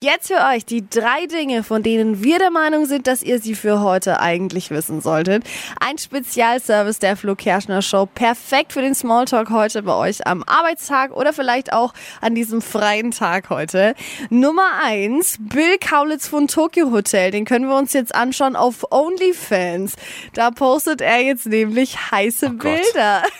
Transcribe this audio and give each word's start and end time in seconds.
Jetzt 0.00 0.28
für 0.28 0.46
euch 0.54 0.64
die 0.64 0.88
drei 0.88 1.26
Dinge, 1.26 1.64
von 1.64 1.82
denen 1.82 2.22
wir 2.22 2.38
der 2.38 2.52
Meinung 2.52 2.86
sind, 2.86 3.08
dass 3.08 3.20
ihr 3.20 3.40
sie 3.40 3.56
für 3.56 3.80
heute 3.80 4.20
eigentlich 4.20 4.70
wissen 4.70 5.00
solltet. 5.00 5.42
Ein 5.80 5.98
Spezialservice 5.98 7.00
der 7.00 7.16
Flo 7.16 7.34
Kerschner 7.34 7.82
Show. 7.82 8.06
Perfekt 8.06 8.72
für 8.74 8.80
den 8.80 8.94
Smalltalk 8.94 9.50
heute 9.50 9.82
bei 9.82 9.94
euch 9.96 10.24
am 10.24 10.44
Arbeitstag 10.44 11.10
oder 11.16 11.32
vielleicht 11.32 11.72
auch 11.72 11.94
an 12.20 12.36
diesem 12.36 12.62
freien 12.62 13.10
Tag 13.10 13.50
heute. 13.50 13.96
Nummer 14.30 14.70
eins, 14.84 15.36
Bill 15.40 15.78
Kaulitz 15.80 16.28
von 16.28 16.46
Tokyo 16.46 16.92
Hotel. 16.92 17.32
Den 17.32 17.44
können 17.44 17.68
wir 17.68 17.76
uns 17.76 17.92
jetzt 17.92 18.14
anschauen 18.14 18.54
auf 18.54 18.92
OnlyFans. 18.92 19.94
Da 20.32 20.52
postet 20.52 21.00
er 21.00 21.22
jetzt 21.22 21.46
nämlich 21.46 22.12
heiße 22.12 22.52
Oh. 22.54 22.56
Bilder. 22.56 23.24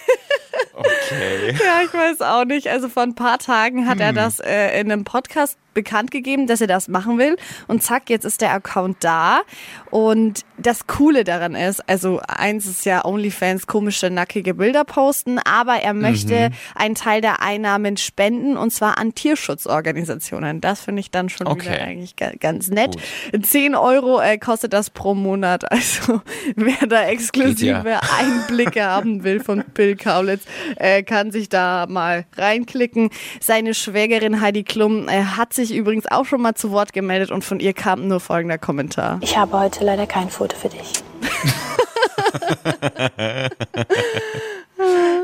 Okay. 1.10 1.54
Ja, 1.64 1.80
ich 1.84 1.92
weiß 1.94 2.20
auch 2.22 2.44
nicht. 2.44 2.68
Also 2.68 2.88
vor 2.88 3.02
ein 3.02 3.14
paar 3.14 3.38
Tagen 3.38 3.86
hat 3.86 3.94
Hm. 3.96 4.00
er 4.02 4.12
das 4.12 4.40
äh, 4.40 4.80
in 4.80 4.90
einem 4.92 5.04
Podcast 5.04 5.58
bekannt 5.74 6.10
gegeben, 6.10 6.48
dass 6.48 6.60
er 6.60 6.66
das 6.66 6.88
machen 6.88 7.18
will. 7.18 7.36
Und 7.68 7.84
zack, 7.84 8.10
jetzt 8.10 8.24
ist 8.24 8.40
der 8.40 8.52
Account 8.52 8.96
da. 9.04 9.42
Und 9.90 10.40
das 10.56 10.88
Coole 10.88 11.22
daran 11.22 11.54
ist, 11.54 11.88
also 11.88 12.20
eins 12.26 12.66
ist 12.66 12.84
ja 12.84 13.04
OnlyFans 13.04 13.68
komische, 13.68 14.10
nackige 14.10 14.54
Bilder 14.54 14.82
posten, 14.84 15.38
aber 15.38 15.74
er 15.76 15.94
möchte 15.94 16.48
Mhm. 16.50 16.54
einen 16.74 16.94
Teil 16.96 17.20
der 17.20 17.42
Einnahmen 17.42 17.96
spenden 17.96 18.56
und 18.56 18.72
zwar 18.72 18.98
an 18.98 19.14
Tierschutzorganisationen. 19.14 20.60
Das 20.60 20.80
finde 20.80 21.00
ich 21.00 21.10
dann 21.12 21.28
schon 21.28 21.46
wieder 21.46 21.52
Okay. 21.52 21.78
eigentlich 21.80 22.16
ga- 22.16 22.32
ganz 22.40 22.68
nett. 22.68 22.96
10 23.40 23.74
Euro 23.76 24.20
äh, 24.20 24.38
kostet 24.38 24.72
das 24.72 24.90
pro 24.90 25.14
Monat. 25.14 25.64
Also 25.78 26.20
wer 26.56 26.86
da 26.88 27.04
exklusive 27.04 27.88
ja. 27.88 28.00
Einblicke 28.18 28.82
haben 28.84 29.22
will 29.22 29.38
von 29.40 29.62
Bill 29.74 29.96
Kaulitz, 29.96 30.42
äh, 30.76 30.97
kann 31.02 31.30
sich 31.30 31.48
da 31.48 31.86
mal 31.88 32.24
reinklicken. 32.36 33.10
Seine 33.40 33.74
Schwägerin 33.74 34.40
Heidi 34.40 34.64
Klum 34.64 35.08
äh, 35.08 35.24
hat 35.24 35.52
sich 35.54 35.74
übrigens 35.74 36.06
auch 36.10 36.24
schon 36.24 36.42
mal 36.42 36.54
zu 36.54 36.70
Wort 36.70 36.92
gemeldet 36.92 37.30
und 37.30 37.44
von 37.44 37.60
ihr 37.60 37.72
kam 37.72 38.08
nur 38.08 38.20
folgender 38.20 38.58
Kommentar. 38.58 39.18
Ich 39.22 39.36
habe 39.36 39.58
heute 39.58 39.84
leider 39.84 40.06
kein 40.06 40.28
Foto 40.30 40.56
für 40.56 40.68
dich. 40.68 40.92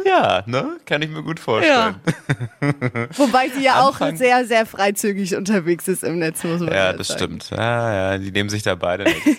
Ja, 0.07 0.43
ne? 0.47 0.77
Kann 0.85 1.03
ich 1.03 1.11
mir 1.11 1.23
gut 1.23 1.41
vorstellen. 1.41 1.97
Wobei 3.17 3.49
sie 3.49 3.63
ja 3.63 3.81
auch 3.83 4.01
Anfang- 4.01 4.17
sehr, 4.17 4.45
sehr 4.47 4.67
freizügig 4.67 5.37
unterwegs 5.37 5.89
ist 5.89 6.05
im 6.05 6.19
Netz, 6.19 6.45
muss 6.45 6.61
man 6.61 6.73
Ja, 6.73 6.93
das 6.93 7.09
sagen. 7.09 7.19
stimmt. 7.41 7.51
Ja, 7.51 8.13
ja, 8.13 8.19
die 8.19 8.31
nehmen 8.33 8.51
sich 8.51 8.63
da 8.63 8.75
beide 8.75 9.05
nichts. 9.05 9.31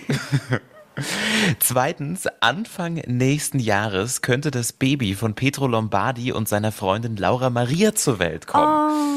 Zweitens, 1.58 2.26
Anfang 2.40 2.94
nächsten 3.06 3.58
Jahres 3.58 4.22
könnte 4.22 4.50
das 4.50 4.72
Baby 4.72 5.14
von 5.14 5.34
Petro 5.34 5.66
Lombardi 5.66 6.32
und 6.32 6.48
seiner 6.48 6.72
Freundin 6.72 7.16
Laura 7.16 7.50
Maria 7.50 7.94
zur 7.94 8.18
Welt 8.18 8.46
kommen. 8.46 9.16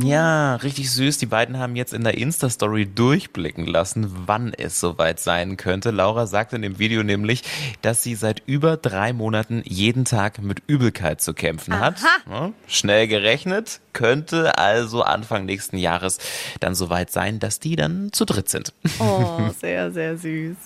Ja, 0.00 0.54
richtig 0.56 0.92
süß. 0.92 1.18
Die 1.18 1.26
beiden 1.26 1.58
haben 1.58 1.74
jetzt 1.74 1.92
in 1.92 2.04
der 2.04 2.16
Insta-Story 2.16 2.86
durchblicken 2.86 3.66
lassen, 3.66 4.12
wann 4.26 4.54
es 4.54 4.78
soweit 4.78 5.18
sein 5.18 5.56
könnte. 5.56 5.90
Laura 5.90 6.26
sagt 6.26 6.52
in 6.52 6.62
dem 6.62 6.78
Video 6.78 7.02
nämlich, 7.02 7.42
dass 7.82 8.02
sie 8.02 8.14
seit 8.14 8.42
über 8.46 8.76
drei 8.76 9.12
Monaten 9.12 9.62
jeden 9.64 10.04
Tag 10.04 10.40
mit 10.40 10.62
Übelkeit 10.68 11.20
zu 11.20 11.34
kämpfen 11.34 11.80
hat. 11.80 11.96
Ja, 12.30 12.52
schnell 12.68 13.08
gerechnet, 13.08 13.80
könnte 13.92 14.56
also 14.56 15.02
Anfang 15.02 15.46
nächsten 15.46 15.78
Jahres 15.78 16.18
dann 16.60 16.76
soweit 16.76 17.10
sein, 17.10 17.40
dass 17.40 17.58
die 17.58 17.74
dann 17.74 18.12
zu 18.12 18.24
dritt 18.24 18.48
sind. 18.48 18.72
Oh, 19.00 19.50
sehr, 19.60 19.90
sehr 19.90 20.16
süß. 20.16 20.56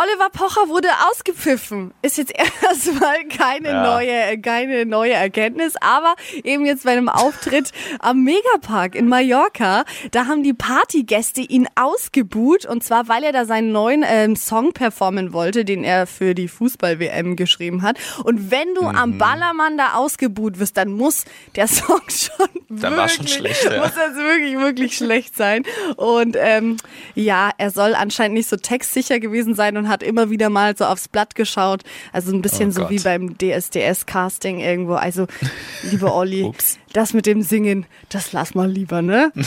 Oliver 0.00 0.30
Pocher 0.30 0.68
wurde 0.68 0.88
ausgepfiffen. 1.10 1.92
Ist 2.02 2.18
jetzt 2.18 2.32
erstmal 2.62 3.24
keine 3.24 3.70
Ja. 3.70 3.82
neue, 3.82 4.40
keine 4.40 4.86
neue 4.86 5.12
Erkenntnis, 5.14 5.74
aber 5.80 6.14
eben 6.44 6.64
jetzt 6.64 6.84
bei 6.84 6.92
einem 6.92 7.08
Auftritt 7.08 7.72
am 7.98 8.22
Megapark 8.22 8.94
in 8.94 9.08
Mallorca, 9.08 9.84
da 10.12 10.26
haben 10.26 10.44
die 10.44 10.54
Partygäste 10.54 11.40
ihn 11.40 11.66
ausgebuht 11.74 12.64
und 12.64 12.84
zwar, 12.84 13.08
weil 13.08 13.24
er 13.24 13.32
da 13.32 13.44
seinen 13.44 13.72
neuen 13.72 14.04
ähm, 14.06 14.36
Song 14.36 14.72
performen 14.72 15.32
wollte, 15.32 15.64
den 15.64 15.82
er 15.82 16.06
für 16.06 16.34
die 16.34 16.46
Fußball-WM 16.48 17.34
geschrieben 17.34 17.82
hat. 17.82 17.98
Und 18.22 18.50
wenn 18.52 18.74
du 18.74 18.82
Mhm. 18.82 18.96
am 18.96 19.18
Ballermann 19.18 19.76
da 19.76 19.94
ausgebuht 19.94 20.60
wirst, 20.60 20.76
dann 20.76 20.92
muss 20.92 21.24
der 21.56 21.66
Song 21.68 22.00
schon 22.08 22.46
Dann 22.68 22.96
war's 22.96 23.14
schon 23.16 23.24
wirklich- 23.26 23.56
schlecht, 23.58 23.64
ja. 23.64 23.78
muss 23.80 23.94
das 23.94 24.14
wirklich, 24.14 24.56
wirklich 24.58 24.96
schlecht 24.96 25.36
sein. 25.36 25.64
Und 25.96 26.36
ähm, 26.38 26.76
ja, 27.16 27.50
er 27.58 27.70
soll 27.72 27.94
anscheinend 27.96 28.34
nicht 28.36 28.48
so 28.48 28.56
textsicher 28.56 29.18
gewesen 29.18 29.54
sein 29.56 29.76
und 29.76 29.87
hat 29.88 30.02
immer 30.02 30.30
wieder 30.30 30.50
mal 30.50 30.76
so 30.76 30.84
aufs 30.84 31.08
Blatt 31.08 31.34
geschaut. 31.34 31.82
Also 32.12 32.32
ein 32.32 32.42
bisschen 32.42 32.68
Oh 32.68 32.72
so 32.72 32.80
Gott. 32.82 32.90
wie 32.90 32.98
beim 33.00 33.36
DSDS-Casting 33.38 34.60
irgendwo. 34.60 34.94
Also, 34.94 35.26
lieber 35.82 36.14
Olli, 36.14 36.50
das 36.92 37.14
mit 37.14 37.26
dem 37.26 37.42
Singen, 37.42 37.86
das 38.08 38.32
lass 38.32 38.54
mal 38.54 38.70
lieber, 38.70 39.02
ne? 39.02 39.32